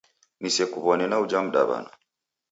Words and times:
Nisekuw'one 0.41 1.05
na 1.07 1.17
uja 1.23 1.39
mdaw'ana 1.45 1.91